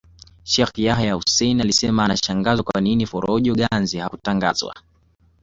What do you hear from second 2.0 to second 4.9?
anashangazwa kwa nini Forojo Ganze hakutangazwa